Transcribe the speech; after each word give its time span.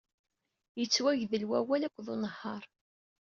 Yettwagdel 0.79 1.43
wawal 1.49 1.81
akked 1.87 2.07
unehhaṛ. 2.13 2.63